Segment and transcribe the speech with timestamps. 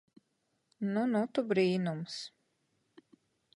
[0.95, 2.19] Nu nu tu brīnums.